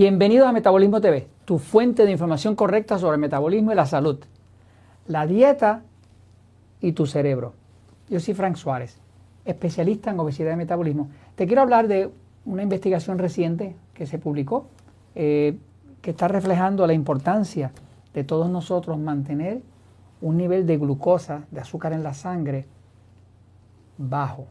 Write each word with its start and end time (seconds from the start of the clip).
Bienvenidos 0.00 0.48
a 0.48 0.52
Metabolismo 0.52 1.02
TV, 1.02 1.28
tu 1.44 1.58
fuente 1.58 2.06
de 2.06 2.10
información 2.10 2.56
correcta 2.56 2.98
sobre 2.98 3.16
el 3.16 3.20
metabolismo 3.20 3.70
y 3.70 3.74
la 3.74 3.84
salud, 3.84 4.18
la 5.06 5.26
dieta 5.26 5.82
y 6.80 6.92
tu 6.92 7.04
cerebro. 7.04 7.52
Yo 8.08 8.18
soy 8.18 8.32
Frank 8.32 8.56
Suárez, 8.56 8.96
especialista 9.44 10.10
en 10.10 10.18
obesidad 10.18 10.54
y 10.54 10.56
metabolismo. 10.56 11.10
Te 11.34 11.46
quiero 11.46 11.60
hablar 11.60 11.86
de 11.86 12.10
una 12.46 12.62
investigación 12.62 13.18
reciente 13.18 13.76
que 13.92 14.06
se 14.06 14.16
publicó, 14.16 14.68
eh, 15.16 15.58
que 16.00 16.12
está 16.12 16.28
reflejando 16.28 16.86
la 16.86 16.94
importancia 16.94 17.70
de 18.14 18.24
todos 18.24 18.48
nosotros 18.48 18.98
mantener 18.98 19.60
un 20.22 20.38
nivel 20.38 20.66
de 20.66 20.78
glucosa, 20.78 21.42
de 21.50 21.60
azúcar 21.60 21.92
en 21.92 22.02
la 22.02 22.14
sangre, 22.14 22.64
bajo, 23.98 24.46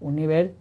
un 0.00 0.14
nivel 0.14 0.54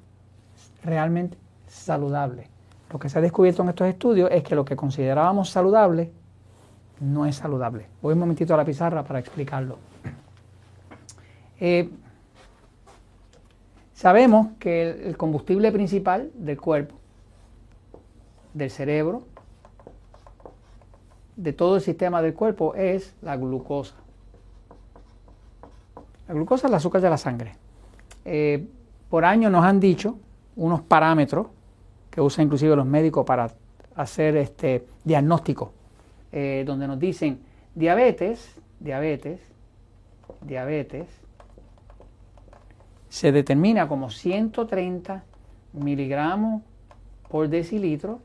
realmente 0.84 1.38
saludable. 1.68 2.48
Lo 2.92 3.00
que 3.00 3.08
se 3.08 3.20
ha 3.20 3.22
descubierto 3.22 3.64
en 3.64 3.70
estos 3.70 3.88
estudios 3.88 4.30
es 4.32 4.44
que 4.44 4.54
lo 4.54 4.66
que 4.66 4.76
considerábamos 4.76 5.50
saludable 5.50 6.12
no 7.00 7.26
es 7.26 7.38
saludable. 7.38 7.88
Voy 8.02 8.14
un 8.14 8.20
momentito 8.20 8.54
a 8.54 8.58
la 8.58 8.66
pizarra 8.66 9.04
para 9.04 9.20
explicarlo. 9.20 9.78
Eh, 11.60 11.90
sabemos 13.94 14.48
que 14.60 15.08
el 15.08 15.16
combustible 15.16 15.72
principal 15.72 16.32
del 16.36 16.60
cuerpo, 16.60 16.96
del 18.54 18.70
cerebro, 18.70 19.24
de 21.38 21.54
todo 21.54 21.78
el 21.78 21.82
sistema 21.82 22.22
del 22.22 22.34
cuerpo 22.34 22.76
es 22.76 23.16
la 23.22 23.38
glucosa. 23.38 23.96
La 26.28 26.34
glucosa 26.34 26.68
es 26.68 26.72
el 26.72 26.76
azúcar 26.76 27.02
de 27.02 27.10
la 27.10 27.18
sangre. 27.18 27.56
Eh, 28.26 28.68
por 29.10 29.24
año 29.24 29.50
nos 29.50 29.64
han 29.64 29.80
dicho 29.80 30.18
unos 30.56 30.82
parámetros 30.82 31.48
que 32.12 32.22
usan 32.22 32.46
inclusive 32.46 32.76
los 32.76 32.86
médicos 32.86 33.26
para 33.26 33.52
hacer 33.96 34.36
este 34.38 34.86
diagnóstico, 35.04 35.74
eh, 36.32 36.64
donde 36.66 36.88
nos 36.88 37.00
dicen 37.00 37.40
diabetes, 37.74 38.56
diabetes, 38.80 39.40
diabetes, 40.42 41.08
se 43.10 43.32
determina 43.32 43.88
como 43.88 44.10
130 44.10 45.24
miligramos 45.74 46.62
por 47.30 47.48
decilitro 47.50 48.20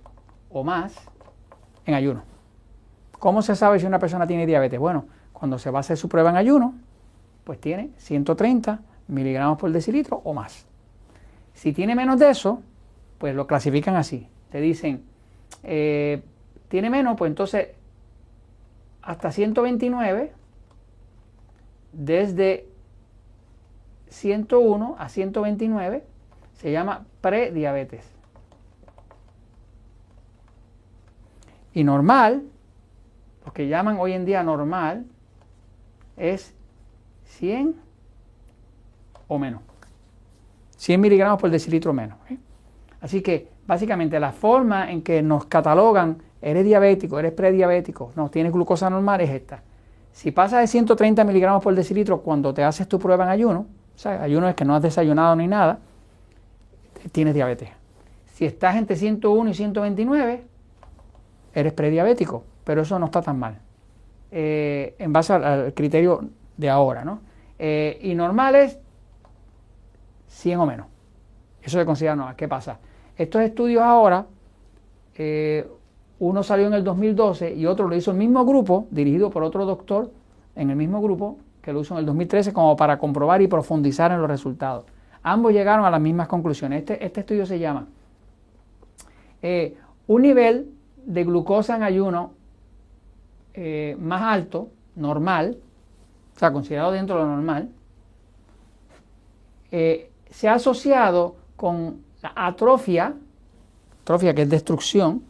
o 0.50 0.65
más 0.65 0.95
en 1.84 1.95
ayuno. 1.95 2.23
¿Cómo 3.19 3.43
se 3.43 3.56
sabe 3.56 3.81
si 3.81 3.87
una 3.87 3.98
persona 3.98 4.27
tiene 4.27 4.47
diabetes? 4.47 4.78
Bueno, 4.78 5.06
cuando 5.33 5.59
se 5.59 5.71
va 5.71 5.78
a 5.78 5.81
hacer 5.81 5.97
su 5.97 6.09
prueba 6.09 6.31
en 6.31 6.37
ayuno, 6.37 6.75
pues 7.45 7.61
tiene 7.61 7.91
130 7.98 8.81
miligramos 9.09 9.59
por 9.59 9.71
decilitro 9.71 10.21
o 10.25 10.34
más. 10.34 10.67
Si 11.55 11.73
tiene 11.73 11.95
menos 11.95 12.19
de 12.19 12.31
eso, 12.31 12.62
pues 13.19 13.34
lo 13.34 13.47
clasifican 13.47 13.97
así. 13.97 14.28
Te 14.50 14.61
dicen, 14.61 15.05
eh, 15.62 16.22
tiene 16.69 16.91
menos, 16.91 17.17
pues 17.17 17.31
entonces 17.31 17.69
hasta 19.03 19.31
129, 19.31 20.33
desde 21.92 22.67
101 24.09 24.97
a 24.98 25.09
129, 25.09 26.05
se 26.55 26.72
llama 26.72 27.06
prediabetes. 27.20 28.05
Y 31.72 31.84
normal, 31.84 32.42
lo 33.44 33.53
que 33.53 33.69
llaman 33.69 33.98
hoy 34.00 34.12
en 34.12 34.25
día 34.25 34.42
normal, 34.42 35.06
es 36.17 36.55
100 37.25 37.77
o 39.28 39.38
menos. 39.38 39.62
100 40.78 41.00
miligramos 41.00 41.41
por 41.41 41.50
decilitro 41.50 41.93
menos. 41.93 42.19
¿eh? 42.31 42.38
Así 43.01 43.23
que 43.23 43.49
básicamente 43.67 44.19
la 44.21 44.33
forma 44.33 44.91
en 44.91 45.03
que 45.03 45.23
nos 45.23 45.47
catalogan, 45.47 46.19
eres 46.41 46.65
diabético, 46.65 47.19
eres 47.19 47.33
prediabético, 47.33 48.12
no, 48.17 48.31
tienes 48.31 48.53
glucosa 48.53 48.89
normal, 48.89 49.21
es 49.21 49.31
esta. 49.31 49.62
Si 50.12 50.31
pasa 50.31 50.61
de 50.61 50.67
130 50.67 51.25
miligramos 51.25 51.62
por 51.62 51.75
decilitro 51.75 52.21
cuando 52.23 52.55
te 52.55 52.65
haces 52.65 52.89
tu 52.89 52.99
prueba 52.99 53.25
en 53.25 53.31
ayuno, 53.31 53.67
o 53.95 53.99
sea, 53.99 54.23
ayuno 54.23 54.49
es 54.49 54.55
que 54.55 54.65
no 54.65 54.75
has 54.75 54.83
desayunado 54.83 55.37
ni 55.37 55.47
nada, 55.47 55.79
tienes 57.12 57.35
diabetes. 57.35 57.69
Si 58.33 58.45
estás 58.45 58.77
entre 58.77 58.97
101 58.97 59.51
y 59.51 59.55
129, 59.55 60.45
eres 61.55 61.73
prediabético, 61.73 62.45
pero 62.65 62.83
eso 62.83 62.99
no 62.99 63.06
está 63.06 63.23
tan 63.23 63.39
mal. 63.39 63.59
Eh, 64.31 64.95
en 64.99 65.12
base 65.12 65.33
al, 65.33 65.73
criterio 65.73 66.29
de 66.56 66.69
ahora, 66.69 67.05
¿no? 67.05 67.21
Eh, 67.59 67.99
y 68.03 68.15
normal 68.15 68.56
es 68.56 68.79
100 70.29 70.61
o 70.61 70.67
menos. 70.67 70.87
Eso 71.66 71.81
se 71.81 71.84
considera 71.84 72.15
normal. 72.15 72.37
¿Qué 72.37 72.47
pasa? 72.47 72.78
Estos 73.16 73.43
estudios 73.43 73.82
ahora, 73.82 74.25
eh, 75.16 75.69
uno 76.21 76.43
salió 76.44 76.69
en 76.69 76.75
el 76.75 76.84
2012 76.84 77.54
y 77.54 77.66
otro 77.66 77.88
lo 77.88 77.97
hizo 77.97 78.12
el 78.12 78.16
mismo 78.16 78.47
grupo, 78.47 78.87
dirigido 78.93 79.31
por 79.31 79.43
otro 79.43 79.66
doctor 79.66 80.12
en 80.55 80.71
el 80.71 80.76
mismo 80.76 81.03
grupo, 81.03 81.38
que 81.60 81.72
lo 81.72 81.81
hizo 81.81 81.94
en 81.94 82.00
el 82.00 82.06
2013 82.06 82.53
como 82.53 82.76
para 82.76 82.99
comprobar 83.00 83.43
y 83.43 83.49
profundizar 83.49 84.12
en 84.12 84.21
los 84.21 84.28
resultados. 84.28 84.84
Ambos 85.25 85.53
llegaron 85.53 85.84
a 85.84 85.91
las 85.91 86.00
mismas 86.00 86.28
conclusiones. 86.28 86.78
Este, 86.78 87.05
este 87.05 87.21
estudio 87.21 87.44
se 87.44 87.59
llama 87.59 87.88
eh, 89.43 89.76
un 90.06 90.22
nivel 90.22 90.71
de 91.05 91.25
glucosa 91.25 91.75
en 91.75 91.82
ayuno 91.82 92.31
eh, 93.55 93.97
más 93.99 94.22
alto, 94.22 94.69
normal, 94.94 95.59
o 96.37 96.38
sea, 96.38 96.53
considerado 96.53 96.93
dentro 96.93 97.16
de 97.16 97.22
lo 97.22 97.28
normal, 97.28 97.71
se 100.31 100.49
ha 100.49 100.55
asociado 100.55 101.34
con 101.56 102.03
la 102.22 102.33
atrofia, 102.34 103.15
atrofia 104.03 104.34
que 104.34 104.43
es 104.43 104.50
destrucción 104.50 105.22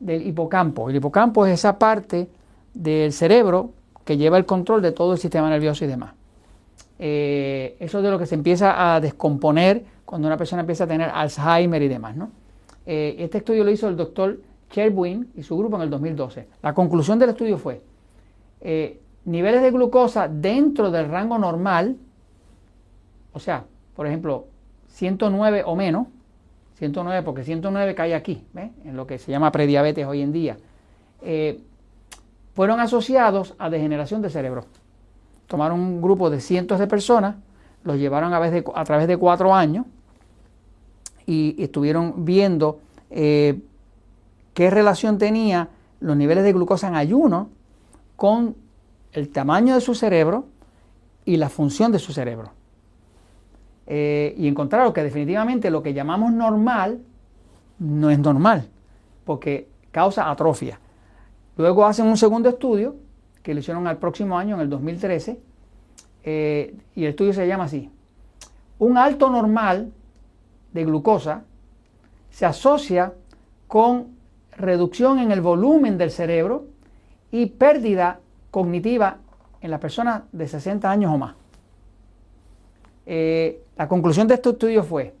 del 0.00 0.26
hipocampo. 0.26 0.90
El 0.90 0.96
hipocampo 0.96 1.46
es 1.46 1.54
esa 1.54 1.78
parte 1.78 2.28
del 2.72 3.12
cerebro 3.12 3.70
que 4.04 4.16
lleva 4.16 4.36
el 4.36 4.46
control 4.46 4.82
de 4.82 4.92
todo 4.92 5.12
el 5.12 5.18
sistema 5.18 5.48
nervioso 5.48 5.84
y 5.84 5.88
demás. 5.88 6.14
Eh, 6.98 7.76
eso 7.80 7.98
es 7.98 8.04
de 8.04 8.10
lo 8.10 8.18
que 8.18 8.26
se 8.26 8.34
empieza 8.34 8.94
a 8.94 9.00
descomponer 9.00 9.84
cuando 10.04 10.28
una 10.28 10.36
persona 10.36 10.60
empieza 10.60 10.84
a 10.84 10.86
tener 10.86 11.10
Alzheimer 11.10 11.82
y 11.82 11.88
demás. 11.88 12.14
Eh, 12.86 13.16
este 13.18 13.38
estudio 13.38 13.64
lo 13.64 13.70
hizo 13.70 13.88
el 13.88 13.96
doctor 13.96 14.40
Sherwin 14.70 15.30
y 15.34 15.42
su 15.42 15.56
grupo 15.56 15.76
en 15.76 15.82
el 15.82 15.90
2012. 15.90 16.48
La 16.62 16.74
conclusión 16.74 17.18
del 17.18 17.30
estudio 17.30 17.58
fue 17.58 17.80
eh, 18.60 19.00
niveles 19.24 19.62
de 19.62 19.70
glucosa 19.70 20.28
dentro 20.28 20.90
del 20.90 21.08
rango 21.08 21.38
normal, 21.38 21.96
o 23.32 23.38
sea, 23.38 23.64
por 23.96 24.06
ejemplo, 24.06 24.46
109 24.94 25.64
o 25.66 25.74
menos, 25.74 26.06
109 26.78 27.22
porque 27.24 27.42
109 27.42 27.94
cae 27.96 28.14
aquí, 28.14 28.44
en 28.84 28.96
lo 28.96 29.06
que 29.08 29.18
se 29.18 29.32
llama 29.32 29.50
prediabetes 29.50 30.06
hoy 30.06 30.22
en 30.22 30.32
día, 30.32 30.56
eh, 31.20 31.60
fueron 32.54 32.78
asociados 32.78 33.54
a 33.58 33.70
degeneración 33.70 34.22
del 34.22 34.30
cerebro. 34.30 34.66
Tomaron 35.48 35.80
un 35.80 36.00
grupo 36.00 36.30
de 36.30 36.40
cientos 36.40 36.78
de 36.78 36.86
personas, 36.86 37.34
los 37.82 37.96
llevaron 37.96 38.32
a, 38.32 38.36
a 38.36 38.84
través 38.84 39.08
de 39.08 39.16
cuatro 39.16 39.52
años 39.52 39.84
y, 41.26 41.56
estuvieron 41.58 42.24
viendo 42.24 42.78
eh, 43.10 43.60
qué 44.54 44.70
relación 44.70 45.18
tenía 45.18 45.70
los 45.98 46.16
niveles 46.16 46.44
de 46.44 46.52
glucosa 46.52 46.86
en 46.86 46.94
ayuno 46.94 47.48
con 48.14 48.54
el 49.12 49.28
tamaño 49.30 49.74
de 49.74 49.80
su 49.80 49.96
cerebro 49.96 50.46
y 51.24 51.36
la 51.36 51.48
función 51.48 51.90
de 51.90 51.98
su 51.98 52.12
cerebro. 52.12 52.52
Eh, 53.86 54.34
y 54.38 54.48
encontraron 54.48 54.92
que 54.92 55.02
definitivamente 55.02 55.70
lo 55.70 55.82
que 55.82 55.92
llamamos 55.92 56.32
normal 56.32 57.00
no 57.78 58.10
es 58.10 58.18
normal, 58.18 58.68
porque 59.24 59.68
causa 59.90 60.30
atrofia. 60.30 60.78
Luego 61.56 61.84
hacen 61.86 62.06
un 62.06 62.16
segundo 62.16 62.48
estudio, 62.48 62.96
que 63.42 63.52
lo 63.52 63.60
hicieron 63.60 63.86
al 63.86 63.98
próximo 63.98 64.38
año, 64.38 64.56
en 64.56 64.62
el 64.62 64.70
2013, 64.70 65.38
eh, 66.24 66.76
y 66.94 67.04
el 67.04 67.10
estudio 67.10 67.32
se 67.32 67.46
llama 67.46 67.64
así. 67.64 67.90
Un 68.78 68.96
alto 68.96 69.30
normal 69.30 69.92
de 70.72 70.84
glucosa 70.84 71.44
se 72.30 72.46
asocia 72.46 73.12
con 73.68 74.14
reducción 74.56 75.18
en 75.18 75.30
el 75.30 75.40
volumen 75.40 75.98
del 75.98 76.10
cerebro 76.10 76.66
y 77.30 77.46
pérdida 77.46 78.20
cognitiva 78.50 79.18
en 79.60 79.70
las 79.70 79.80
personas 79.80 80.22
de 80.32 80.48
60 80.48 80.90
años 80.90 81.12
o 81.12 81.18
más. 81.18 81.34
Eh, 83.06 83.62
la 83.76 83.88
conclusión 83.88 84.28
de 84.28 84.34
este 84.34 84.50
estudio 84.50 84.82
fue, 84.82 85.14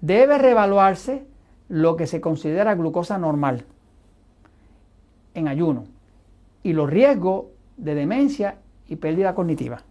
debe 0.00 0.38
reevaluarse 0.38 1.24
lo 1.68 1.96
que 1.96 2.06
se 2.06 2.20
considera 2.20 2.74
glucosa 2.74 3.18
normal 3.18 3.64
en 5.34 5.48
ayuno 5.48 5.84
y 6.62 6.72
los 6.72 6.88
riesgos 6.88 7.46
de 7.76 7.94
demencia 7.94 8.56
y 8.88 8.96
pérdida 8.96 9.34
cognitiva. 9.34 9.82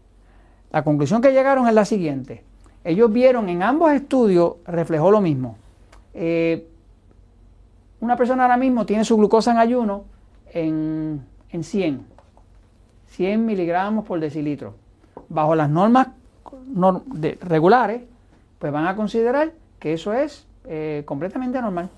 La 0.71 0.83
conclusión 0.83 1.21
que 1.21 1.31
llegaron 1.31 1.67
es 1.67 1.73
la 1.73 1.85
siguiente. 1.85 2.43
Ellos 2.83 3.11
vieron 3.11 3.49
en 3.49 3.61
ambos 3.63 3.91
estudios, 3.91 4.55
reflejó 4.65 5.11
lo 5.11 5.21
mismo. 5.21 5.57
Eh, 6.13 6.67
una 7.99 8.17
persona 8.17 8.43
ahora 8.43 8.57
mismo 8.57 8.85
tiene 8.85 9.05
su 9.05 9.15
glucosa 9.17 9.51
en 9.51 9.57
ayuno 9.57 10.03
en, 10.51 11.21
en 11.49 11.63
100, 11.63 12.05
100 13.07 13.45
miligramos 13.45 14.05
por 14.05 14.19
decilitro. 14.19 14.75
Bajo 15.29 15.55
las 15.55 15.69
normas 15.69 16.07
regulares, 17.41 18.01
pues 18.59 18.71
van 18.71 18.87
a 18.87 18.95
considerar 18.95 19.51
que 19.79 19.93
eso 19.93 20.13
es 20.13 20.47
eh, 20.65 21.03
completamente 21.05 21.61
normal. 21.61 21.89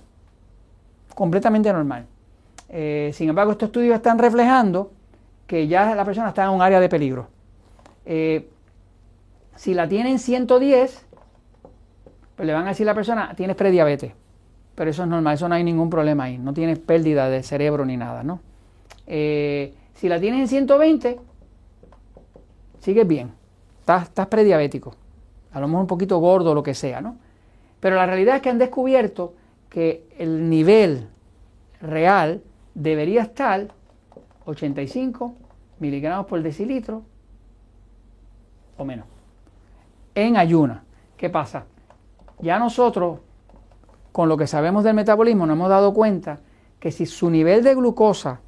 completamente 1.14 1.72
normal. 1.72 2.08
Eh, 2.70 3.12
sin 3.14 3.30
embargo, 3.30 3.52
estos 3.52 3.68
estudios 3.68 3.96
están 3.96 4.18
reflejando 4.18 4.92
que 5.48 5.68
ya 5.68 5.94
la 5.96 6.04
persona 6.04 6.30
está 6.30 6.46
en 6.46 6.50
un 6.50 6.62
área 6.62 6.80
de 6.80 6.90
peligro. 6.90 7.28
Eh, 8.06 8.50
si 9.56 9.74
la 9.74 9.88
tienen 9.88 10.20
110, 10.20 11.06
pues 12.36 12.46
le 12.48 12.54
van 12.54 12.66
a 12.66 12.70
decir 12.70 12.88
a 12.88 12.92
la 12.92 12.96
persona, 12.96 13.34
tienes 13.36 13.56
prediabetes. 13.56 14.14
Pero 14.74 14.90
eso 14.90 15.04
es 15.04 15.08
normal, 15.08 15.36
eso 15.36 15.48
no 15.48 15.56
hay 15.56 15.64
ningún 15.64 15.90
problema 15.90 16.26
ahí, 16.26 16.38
no 16.38 16.54
tienes 16.54 16.80
pérdida 16.80 17.30
de 17.30 17.44
cerebro 17.44 17.86
ni 17.86 17.96
nada, 17.96 18.24
¿no? 18.24 18.42
Si 19.06 20.10
la 20.10 20.20
tienes 20.20 20.42
en 20.42 20.48
120, 20.48 21.20
sigues 22.82 23.08
bien, 23.08 23.32
estás, 23.86 24.28
prediabético, 24.28 24.96
a 25.52 25.60
lo 25.60 25.68
mejor 25.68 25.82
un 25.82 25.88
poquito 25.88 26.18
gordo, 26.20 26.54
lo 26.54 26.64
que 26.64 26.74
sea, 26.74 27.02
¿no? 27.02 27.18
Pero 27.80 27.96
la 27.96 28.06
realidad 28.06 28.38
es 28.38 28.42
que 28.42 28.50
han 28.50 28.58
descubierto 28.58 29.34
que 29.70 30.08
el 30.18 30.50
nivel 30.50 31.08
real 31.82 32.42
debería 32.74 33.22
estar 33.22 33.68
85 34.46 35.36
miligramos 35.80 36.26
por 36.26 36.42
decilitro 36.42 37.04
o 38.78 38.86
menos. 38.86 39.06
En 40.16 40.38
ayuna. 40.38 40.84
¿Qué 41.18 41.30
pasa? 41.30 41.66
Ya 42.40 42.60
nosotros, 42.60 43.20
con 44.12 44.28
lo 44.28 44.38
que 44.38 44.48
sabemos 44.48 44.84
del 44.84 44.96
metabolismo, 44.96 45.46
nos 45.46 45.56
hemos 45.56 45.70
dado 45.70 45.94
cuenta 45.94 46.40
que 46.80 46.92
si 46.92 47.06
su 47.06 47.30
nivel 47.30 47.64
de 47.64 47.76
glucosa 47.76 48.42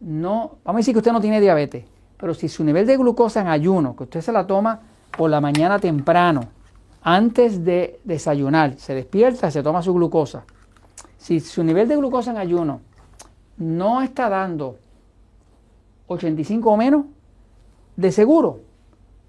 no, 0.00 0.58
vamos 0.64 0.78
a 0.78 0.80
decir 0.80 0.94
que 0.94 0.98
usted 0.98 1.12
no 1.12 1.20
tiene 1.20 1.40
diabetes, 1.40 1.84
pero 2.16 2.34
si 2.34 2.48
su 2.48 2.64
nivel 2.64 2.86
de 2.86 2.96
glucosa 2.96 3.40
en 3.40 3.48
ayuno, 3.48 3.94
que 3.96 4.04
usted 4.04 4.20
se 4.20 4.32
la 4.32 4.46
toma 4.46 4.80
por 5.16 5.30
la 5.30 5.40
mañana 5.40 5.78
temprano, 5.78 6.42
antes 7.02 7.64
de 7.64 8.00
desayunar, 8.04 8.78
se 8.78 8.94
despierta, 8.94 9.50
se 9.50 9.62
toma 9.62 9.82
su 9.82 9.94
glucosa. 9.94 10.44
Si 11.18 11.40
su 11.40 11.62
nivel 11.62 11.88
de 11.88 11.96
glucosa 11.96 12.30
en 12.32 12.38
ayuno 12.38 12.80
no 13.58 14.02
está 14.02 14.28
dando 14.28 14.78
85 16.08 16.70
o 16.70 16.76
menos, 16.76 17.04
de 17.96 18.12
seguro 18.12 18.60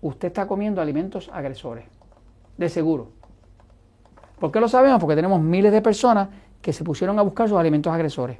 usted 0.01 0.27
está 0.27 0.47
comiendo 0.47 0.81
alimentos 0.81 1.29
agresores. 1.33 1.85
De 2.57 2.69
seguro. 2.69 3.09
¿Por 4.39 4.51
qué 4.51 4.59
lo 4.59 4.67
sabemos? 4.67 4.99
Porque 4.99 5.15
tenemos 5.15 5.41
miles 5.41 5.71
de 5.71 5.81
personas 5.81 6.29
que 6.61 6.73
se 6.73 6.83
pusieron 6.83 7.17
a 7.19 7.21
buscar 7.21 7.49
sus 7.49 7.57
alimentos 7.57 7.93
agresores. 7.93 8.37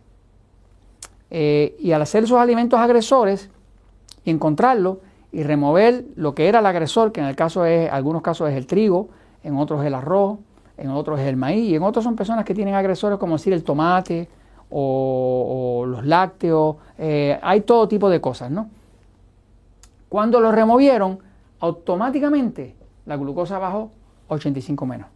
Eh, 1.30 1.76
y 1.80 1.92
al 1.92 2.02
hacer 2.02 2.24
esos 2.24 2.40
alimentos 2.40 2.80
agresores, 2.80 3.50
encontrarlo 4.32 5.00
y 5.32 5.44
remover 5.44 6.06
lo 6.16 6.34
que 6.36 6.48
era 6.48 6.60
el 6.60 6.66
agresor, 6.66 7.12
que 7.12 7.22
en 7.22 7.28
el 7.28 7.36
caso 7.36 7.66
es, 7.66 7.92
algunos 7.92 8.22
casos 8.22 8.50
es 8.50 8.56
el 8.56 8.68
trigo, 8.68 9.10
en 9.44 9.58
otros 9.58 9.86
el 9.86 9.94
arroz, 9.94 10.40
en 10.78 10.90
otros 10.90 11.20
es 11.20 11.28
el 11.28 11.38
maíz, 11.38 11.70
y 11.70 11.76
en 11.76 11.84
otros 11.84 12.04
son 12.04 12.16
personas 12.16 12.46
que 12.46 12.54
tienen 12.54 12.76
agresores 12.76 13.18
como 13.20 13.36
decir 13.36 13.54
el 13.54 13.64
tomate 13.64 14.30
o, 14.70 15.86
los 15.88 16.06
lácteos, 16.06 16.76
eh, 16.98 17.40
hay 17.42 17.62
todo 17.62 17.88
tipo 17.88 18.10
de 18.10 18.20
cosas, 18.20 18.52
¿no? 18.52 18.70
Cuando 20.10 20.40
lo 20.40 20.52
removieron, 20.52 21.20
automáticamente 21.60 22.76
la 23.06 23.18
glucosa 23.18 23.60
bajó 23.60 23.92
85 24.28 24.86
menos. 24.86 25.08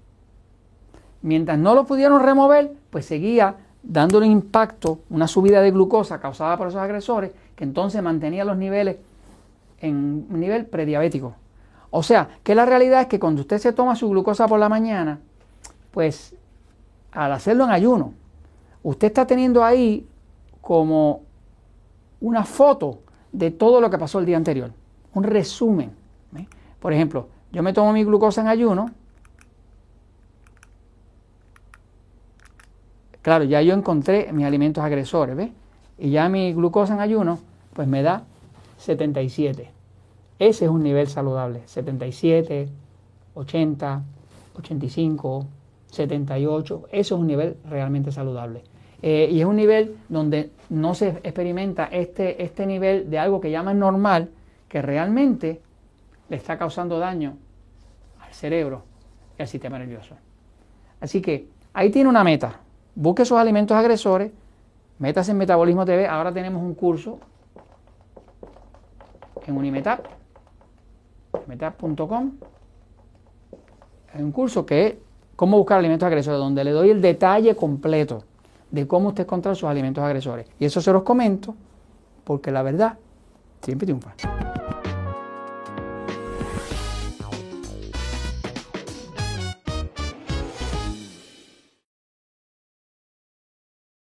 Mientras 1.21 1.57
no 1.57 1.75
lo 1.75 1.85
pudieron 1.85 2.21
remover, 2.21 2.73
pues 2.89 3.05
seguía 3.05 3.55
dándole 3.83 4.27
impacto, 4.27 4.99
una 5.09 5.27
subida 5.27 5.61
de 5.61 5.71
glucosa 5.71 6.19
causada 6.19 6.57
por 6.57 6.67
esos 6.67 6.81
agresores, 6.81 7.31
que 7.55 7.63
entonces 7.63 8.01
mantenía 8.01 8.45
los 8.45 8.57
niveles 8.57 8.97
en 9.79 10.27
un 10.29 10.39
nivel 10.39 10.65
prediabético. 10.65 11.33
O 11.89 12.03
sea, 12.03 12.29
que 12.43 12.55
la 12.55 12.65
realidad 12.65 13.01
es 13.01 13.07
que 13.07 13.19
cuando 13.19 13.41
usted 13.41 13.57
se 13.57 13.73
toma 13.73 13.95
su 13.95 14.09
glucosa 14.09 14.47
por 14.47 14.59
la 14.59 14.69
mañana, 14.69 15.19
pues 15.91 16.35
al 17.11 17.33
hacerlo 17.33 17.65
en 17.65 17.71
ayuno, 17.71 18.13
usted 18.83 19.07
está 19.07 19.27
teniendo 19.27 19.63
ahí 19.63 20.07
como 20.61 21.23
una 22.21 22.45
foto 22.45 22.99
de 23.31 23.51
todo 23.51 23.81
lo 23.81 23.89
que 23.89 23.97
pasó 23.97 24.19
el 24.19 24.25
día 24.25 24.37
anterior, 24.37 24.71
un 25.13 25.23
resumen. 25.23 25.91
Por 26.79 26.93
ejemplo, 26.93 27.27
yo 27.51 27.61
me 27.61 27.73
tomo 27.73 27.93
mi 27.93 28.03
glucosa 28.03 28.41
en 28.41 28.47
ayuno, 28.47 28.91
Claro, 33.21 33.44
ya 33.44 33.62
yo 33.62 33.73
encontré 33.73 34.31
mis 34.33 34.45
alimentos 34.45 34.83
agresores, 34.83 35.35
¿ves? 35.35 35.51
Y 35.97 36.09
ya 36.09 36.27
mi 36.29 36.53
glucosa 36.53 36.94
en 36.94 37.00
ayuno, 37.00 37.39
pues 37.73 37.88
me 37.88 38.01
da 38.01 38.23
77. 38.77 39.69
Ese 40.39 40.65
es 40.65 40.71
un 40.71 40.81
nivel 40.81 41.07
saludable. 41.07 41.62
77, 41.65 42.68
80, 43.35 44.03
85, 44.57 45.45
78. 45.91 46.83
Eso 46.91 47.15
es 47.15 47.21
un 47.21 47.27
nivel 47.27 47.57
realmente 47.69 48.12
saludable. 48.12 48.63
Eh, 49.03 49.29
y 49.31 49.39
es 49.39 49.45
un 49.45 49.56
nivel 49.56 49.97
donde 50.09 50.51
no 50.69 50.95
se 50.95 51.09
experimenta 51.09 51.85
este, 51.85 52.44
este 52.44 52.65
nivel 52.65 53.09
de 53.09 53.19
algo 53.19 53.39
que 53.39 53.51
llaman 53.51 53.77
normal, 53.77 54.29
que 54.67 54.81
realmente 54.81 55.62
le 56.29 56.38
está 56.38 56.57
causando 56.57 56.97
daño 56.97 57.35
al 58.19 58.33
cerebro 58.33 58.83
y 59.38 59.44
al 59.44 59.47
sistema 59.47 59.77
nervioso. 59.77 60.15
Así 61.00 61.21
que 61.21 61.47
ahí 61.74 61.89
tiene 61.89 62.09
una 62.09 62.24
meta 62.24 62.59
busque 62.95 63.23
esos 63.23 63.38
alimentos 63.38 63.75
agresores, 63.75 64.31
métase 64.99 65.31
en 65.31 65.38
Metabolismo 65.38 65.85
TV. 65.85 66.07
Ahora 66.07 66.33
tenemos 66.33 66.61
un 66.61 66.73
curso 66.73 67.19
en 69.45 69.57
Unimetap, 69.57 70.05
metap.com. 71.47 72.31
Hay 74.13 74.21
un 74.21 74.31
curso 74.31 74.65
que 74.65 74.88
es 74.88 74.95
cómo 75.35 75.57
buscar 75.57 75.79
alimentos 75.79 76.05
agresores, 76.05 76.39
donde 76.39 76.63
le 76.63 76.71
doy 76.71 76.89
el 76.89 77.01
detalle 77.01 77.55
completo 77.55 78.23
de 78.69 78.88
cómo 78.88 79.09
usted 79.09 79.23
encontrar 79.23 79.55
sus 79.55 79.69
alimentos 79.69 80.03
agresores. 80.03 80.47
Y 80.59 80.65
eso 80.65 80.81
se 80.81 80.91
los 80.91 81.03
comento 81.03 81.55
porque 82.23 82.51
la 82.51 82.61
verdad 82.61 82.97
siempre 83.61 83.85
triunfa. 83.85 84.13